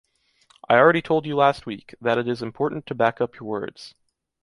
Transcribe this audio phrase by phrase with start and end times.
[0.67, 3.93] I already told you last week, that it is important to back up your words.